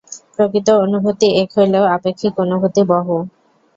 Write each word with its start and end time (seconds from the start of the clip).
প্রকৃত 0.35 0.67
অনুভূতি 0.83 1.27
এক 1.41 1.49
হইলেও 1.57 1.83
আপেক্ষিক 1.95 2.33
অনুভূতি 2.43 2.81
বহু। 2.91 3.15